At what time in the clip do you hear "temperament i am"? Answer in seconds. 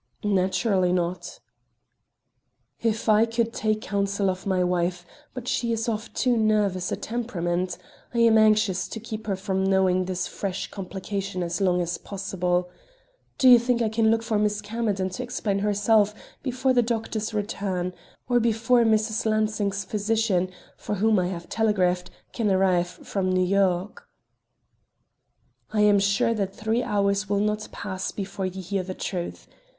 6.95-8.35